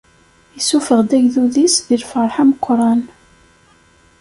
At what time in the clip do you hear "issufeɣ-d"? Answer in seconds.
0.59-1.11